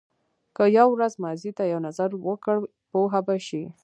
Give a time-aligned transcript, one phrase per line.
[0.55, 2.57] که یو ورځ ماضي ته یو نظر وکړ
[2.91, 3.63] پوه به شې.